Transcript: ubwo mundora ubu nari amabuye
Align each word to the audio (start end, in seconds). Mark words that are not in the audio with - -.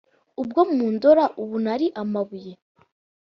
ubwo 0.41 0.59
mundora 0.75 1.25
ubu 1.41 1.55
nari 1.65 1.87
amabuye 2.01 2.51